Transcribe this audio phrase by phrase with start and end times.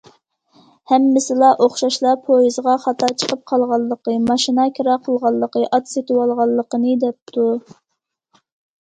[0.91, 7.51] ھەممىسىلا ئوخشاشلا پويىزغا خاتا چىقىپ قالغانلىقى، ماشىنا كىرا قىلغانلىقى، ئات سېتىۋالغانلىقىنى دەپتۇ.